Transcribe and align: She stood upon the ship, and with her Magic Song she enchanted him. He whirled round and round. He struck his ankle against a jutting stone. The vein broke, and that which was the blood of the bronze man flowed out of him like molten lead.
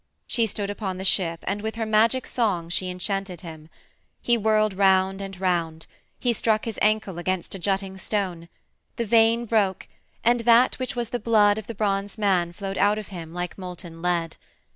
She 0.25 0.47
stood 0.47 0.71
upon 0.71 0.97
the 0.97 1.05
ship, 1.05 1.43
and 1.45 1.61
with 1.61 1.75
her 1.75 1.85
Magic 1.85 2.25
Song 2.25 2.69
she 2.69 2.89
enchanted 2.89 3.41
him. 3.41 3.69
He 4.19 4.35
whirled 4.35 4.73
round 4.73 5.21
and 5.21 5.39
round. 5.39 5.85
He 6.17 6.33
struck 6.33 6.65
his 6.65 6.79
ankle 6.81 7.19
against 7.19 7.53
a 7.53 7.59
jutting 7.59 7.99
stone. 7.99 8.49
The 8.95 9.05
vein 9.05 9.45
broke, 9.45 9.87
and 10.23 10.39
that 10.39 10.79
which 10.79 10.95
was 10.95 11.09
the 11.09 11.19
blood 11.19 11.59
of 11.59 11.67
the 11.67 11.75
bronze 11.75 12.17
man 12.17 12.51
flowed 12.51 12.79
out 12.79 12.97
of 12.97 13.09
him 13.09 13.31
like 13.31 13.59
molten 13.59 14.01
lead. 14.01 14.37